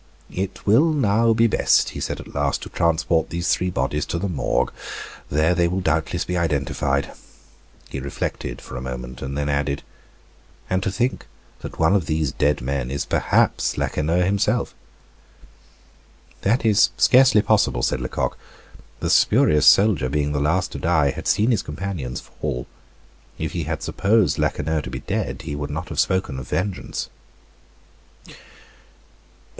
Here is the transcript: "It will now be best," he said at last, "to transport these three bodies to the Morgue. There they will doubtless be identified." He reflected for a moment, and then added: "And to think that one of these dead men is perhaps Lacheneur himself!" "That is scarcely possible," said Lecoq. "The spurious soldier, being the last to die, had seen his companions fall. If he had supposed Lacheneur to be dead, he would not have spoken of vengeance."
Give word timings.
"It 0.33 0.65
will 0.65 0.89
now 0.91 1.31
be 1.33 1.45
best," 1.45 1.91
he 1.91 1.99
said 1.99 2.19
at 2.19 2.33
last, 2.33 2.63
"to 2.63 2.69
transport 2.69 3.29
these 3.29 3.49
three 3.49 3.69
bodies 3.69 4.03
to 4.07 4.17
the 4.17 4.27
Morgue. 4.27 4.73
There 5.29 5.53
they 5.53 5.67
will 5.67 5.79
doubtless 5.79 6.25
be 6.25 6.35
identified." 6.35 7.11
He 7.87 7.99
reflected 7.99 8.61
for 8.61 8.75
a 8.75 8.81
moment, 8.81 9.21
and 9.21 9.37
then 9.37 9.47
added: 9.47 9.83
"And 10.71 10.81
to 10.81 10.91
think 10.91 11.27
that 11.59 11.77
one 11.77 11.93
of 11.93 12.07
these 12.07 12.31
dead 12.31 12.61
men 12.61 12.89
is 12.89 13.05
perhaps 13.05 13.77
Lacheneur 13.77 14.23
himself!" 14.23 14.73
"That 16.41 16.65
is 16.65 16.89
scarcely 16.97 17.43
possible," 17.43 17.83
said 17.83 18.01
Lecoq. 18.01 18.35
"The 19.01 19.09
spurious 19.11 19.67
soldier, 19.67 20.09
being 20.09 20.31
the 20.31 20.39
last 20.39 20.71
to 20.71 20.79
die, 20.79 21.11
had 21.11 21.27
seen 21.27 21.51
his 21.51 21.61
companions 21.61 22.21
fall. 22.21 22.65
If 23.37 23.51
he 23.51 23.65
had 23.65 23.83
supposed 23.83 24.39
Lacheneur 24.39 24.81
to 24.81 24.89
be 24.89 25.01
dead, 25.01 25.43
he 25.43 25.55
would 25.55 25.69
not 25.69 25.89
have 25.89 25.99
spoken 25.99 26.39
of 26.39 26.47
vengeance." 26.49 27.09